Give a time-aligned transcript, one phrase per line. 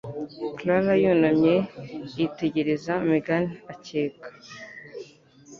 [0.57, 1.55] Clara yunamye,
[2.17, 4.29] yitegereza Megan akeka.